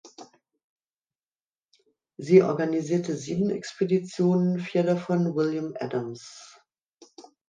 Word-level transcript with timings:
Sie 2.17 2.41
organisierte 2.41 3.15
sieben 3.15 3.51
Expeditionen, 3.51 4.57
vier 4.59 4.81
davon 4.83 5.35
William 5.35 5.75
Adams. 5.79 6.59